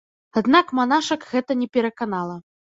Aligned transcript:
Аднак 0.39 0.73
манашак 0.79 1.29
гэта 1.35 1.61
не 1.63 1.71
пераканала. 1.77 2.43